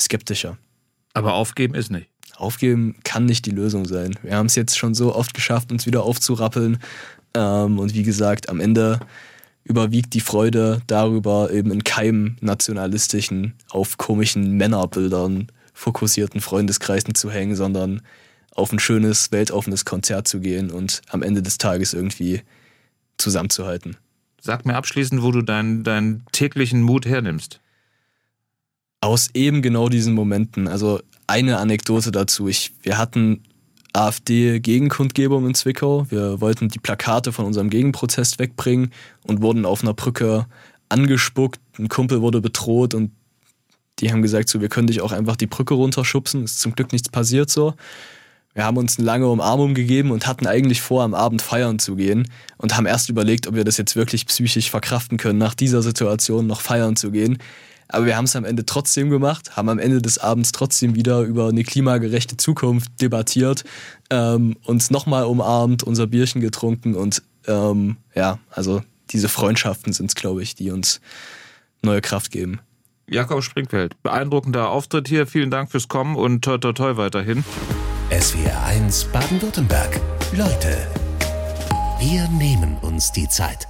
[0.00, 0.58] skeptischer.
[1.14, 2.08] Aber aufgeben ist nicht.
[2.36, 4.18] Aufgeben kann nicht die Lösung sein.
[4.22, 6.78] Wir haben es jetzt schon so oft geschafft, uns wieder aufzurappeln.
[7.34, 9.00] Ähm, und wie gesagt, am Ende
[9.68, 17.56] überwiegt die Freude darüber, eben in keinem nationalistischen, auf komischen Männerbildern fokussierten Freundeskreisen zu hängen,
[17.56, 18.02] sondern
[18.54, 22.42] auf ein schönes, weltoffenes Konzert zu gehen und am Ende des Tages irgendwie
[23.18, 23.96] zusammenzuhalten.
[24.40, 27.60] Sag mir abschließend, wo du deinen, deinen täglichen Mut hernimmst.
[29.00, 30.68] Aus eben genau diesen Momenten.
[30.68, 32.48] Also eine Anekdote dazu.
[32.48, 33.42] Ich, wir hatten
[33.92, 36.06] AfD-Gegenkundgebung in Zwickau.
[36.10, 38.92] Wir wollten die Plakate von unserem Gegenprozess wegbringen
[39.24, 40.46] und wurden auf einer Brücke
[40.88, 41.60] angespuckt.
[41.78, 43.12] Ein Kumpel wurde bedroht und
[43.98, 46.44] die haben gesagt, so, wir können dich auch einfach die Brücke runterschubsen.
[46.44, 47.74] Ist zum Glück nichts passiert so.
[48.56, 51.94] Wir haben uns eine lange Umarmung gegeben und hatten eigentlich vor, am Abend feiern zu
[51.94, 52.26] gehen
[52.56, 56.46] und haben erst überlegt, ob wir das jetzt wirklich psychisch verkraften können, nach dieser Situation
[56.46, 57.36] noch feiern zu gehen.
[57.88, 61.20] Aber wir haben es am Ende trotzdem gemacht, haben am Ende des Abends trotzdem wieder
[61.20, 63.64] über eine klimagerechte Zukunft debattiert,
[64.10, 70.14] ähm, uns nochmal umarmt, unser Bierchen getrunken und ähm, ja, also diese Freundschaften sind es,
[70.14, 71.00] glaube ich, die uns
[71.82, 72.60] neue Kraft geben.
[73.08, 75.26] Jakob Springfeld, beeindruckender Auftritt hier.
[75.26, 77.44] Vielen Dank fürs Kommen und toi toi toi weiterhin.
[78.10, 80.00] SWR 1 Baden-Württemberg.
[80.32, 80.76] Leute,
[82.00, 83.68] wir nehmen uns die Zeit.